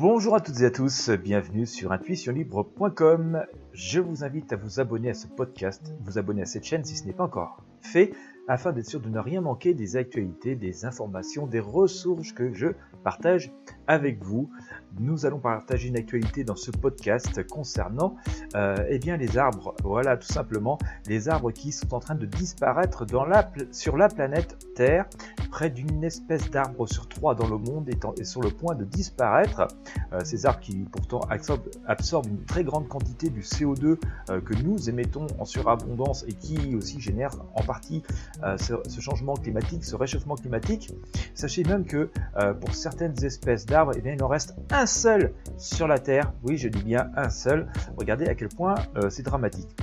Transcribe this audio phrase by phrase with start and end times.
[0.00, 3.44] Bonjour à toutes et à tous, bienvenue sur intuitionlibre.com.
[3.74, 6.96] Je vous invite à vous abonner à ce podcast, vous abonner à cette chaîne si
[6.96, 8.14] ce n'est pas encore fait,
[8.48, 12.68] afin d'être sûr de ne rien manquer des actualités, des informations, des ressources que je
[13.04, 13.52] partage
[13.90, 14.48] avec vous.
[14.98, 18.16] Nous allons partager une actualité dans ce podcast concernant
[18.54, 19.74] euh, eh bien, les arbres.
[19.82, 24.08] Voilà, tout simplement, les arbres qui sont en train de disparaître dans la, sur la
[24.08, 25.06] planète Terre.
[25.50, 29.66] Près d'une espèce d'arbre sur trois dans le monde est, sur le point de disparaître.
[30.12, 33.98] Euh, ces arbres qui pourtant absorbent, une très grande quantité du CO2
[34.30, 38.02] euh, que nous émettons en surabondance et qui aussi génère en partie
[38.56, 40.92] ce, changement climatique, ce réchauffement climatique.
[41.34, 42.10] Sachez même que
[42.60, 46.32] pour certaines espèces d'arbres, eh bien, il en reste un seul sur la Terre.
[46.42, 47.68] Oui, je dis bien un seul.
[47.96, 49.76] Regardez à quel point euh, c'est dramatique.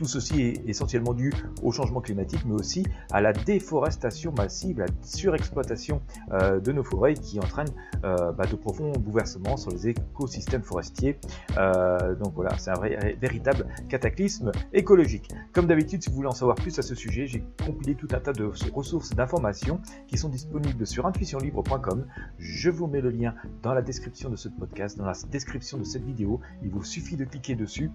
[0.00, 1.30] Tout ceci est essentiellement dû
[1.62, 6.00] au changement climatique, mais aussi à la déforestation massive, la surexploitation
[6.32, 7.68] euh, de nos forêts qui entraîne
[8.04, 11.18] euh, bah, de profonds bouleversements sur les écosystèmes forestiers.
[11.58, 12.80] Euh, donc voilà, c'est un
[13.20, 15.28] véritable cataclysme écologique.
[15.52, 18.20] Comme d'habitude, si vous voulez en savoir plus à ce sujet, j'ai compilé tout un
[18.20, 22.06] tas de ressources d'informations qui sont disponibles sur intuitionlibre.com.
[22.38, 25.84] Je vous mets le lien dans la description de ce podcast, dans la description de
[25.84, 26.40] cette vidéo.
[26.62, 27.90] Il vous suffit de cliquer dessus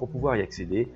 [0.00, 0.88] pour pouvoir y accéder.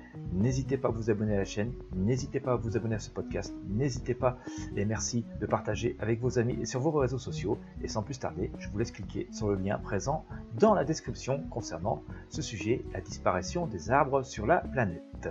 [0.49, 3.11] N'hésitez pas à vous abonner à la chaîne, n'hésitez pas à vous abonner à ce
[3.11, 4.39] podcast, n'hésitez pas
[4.75, 7.59] et merci de partager avec vos amis et sur vos réseaux sociaux.
[7.83, 10.25] Et sans plus tarder, je vous laisse cliquer sur le lien présent
[10.57, 15.29] dans la description concernant ce sujet, la disparition des arbres sur la planète.